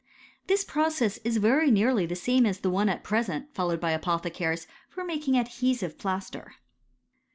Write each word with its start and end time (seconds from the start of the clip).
,* 0.25 0.47
This 0.47 0.63
process 0.63 1.19
is 1.19 1.37
very 1.37 1.69
nearly 1.69 2.07
the 2.07 2.15
same 2.15 2.47
as 2.47 2.61
the 2.61 2.71
one 2.71 2.89
at 2.89 3.03
pre 3.03 3.19
.^ 3.03 3.19
sent 3.23 3.53
followed 3.53 3.79
by 3.79 3.91
apothecaries 3.91 4.65
for 4.89 5.03
making 5.05 5.37
adhesive 5.37 5.95
> 5.97 5.97
plaster. 5.99 6.53